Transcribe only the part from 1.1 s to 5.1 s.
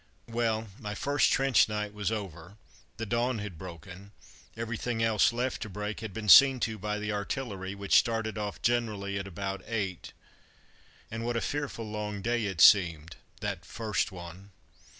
trench night was over; the dawn had broken everything